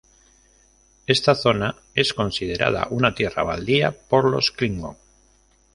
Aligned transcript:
Esta 1.05 1.35
zona 1.35 1.75
es 1.93 2.15
considerada 2.15 2.87
una 2.89 3.13
tierra 3.13 3.43
baldía 3.43 3.91
por 3.91 4.25
los 4.31 4.49
klingon. 4.51 4.97